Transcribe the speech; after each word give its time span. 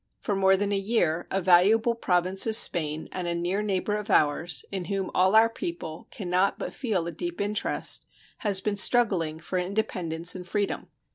For 0.19 0.35
more 0.35 0.57
than 0.57 0.71
a 0.71 0.75
year 0.75 1.27
a 1.29 1.43
valuable 1.43 1.93
province 1.93 2.47
of 2.47 2.55
Spain, 2.55 3.07
and 3.11 3.27
a 3.27 3.35
near 3.35 3.61
neighbor 3.61 3.95
of 3.95 4.09
ours, 4.09 4.65
in 4.71 4.85
whom 4.85 5.11
all 5.13 5.35
our 5.35 5.47
people 5.47 6.07
can 6.09 6.27
not 6.27 6.57
but 6.57 6.73
feel 6.73 7.05
a 7.05 7.11
deep 7.11 7.39
interest, 7.39 8.07
has 8.39 8.61
been 8.61 8.77
struggling 8.77 9.39
for 9.39 9.59
independence 9.59 10.33
and 10.33 10.47
freedom. 10.47 10.87